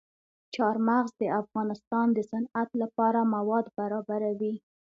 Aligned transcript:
چار 0.55 0.75
مغز 0.87 1.11
د 1.21 1.23
افغانستان 1.41 2.07
د 2.13 2.19
صنعت 2.31 2.69
لپاره 2.81 3.19
مواد 3.35 3.65
برابروي. 3.77 4.55